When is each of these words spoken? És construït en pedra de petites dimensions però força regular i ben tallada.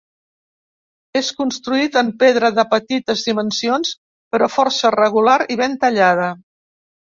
És 1.19 1.27
construït 1.41 1.97
en 2.01 2.09
pedra 2.23 2.51
de 2.61 2.65
petites 2.73 3.27
dimensions 3.29 3.93
però 4.35 4.51
força 4.57 4.95
regular 4.97 5.39
i 5.57 5.63
ben 5.65 5.81
tallada. 5.87 6.35